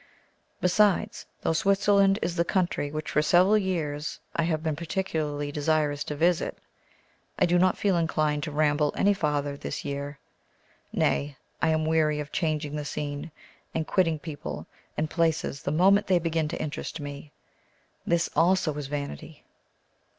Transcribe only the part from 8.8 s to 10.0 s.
any farther this